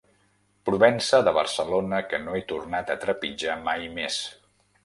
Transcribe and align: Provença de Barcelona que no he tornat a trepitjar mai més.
Provença 0.69 1.19
de 1.27 1.33
Barcelona 1.35 2.01
que 2.13 2.21
no 2.25 2.39
he 2.39 2.43
tornat 2.55 2.93
a 2.95 2.99
trepitjar 3.07 3.63
mai 3.69 3.87
més. 4.01 4.19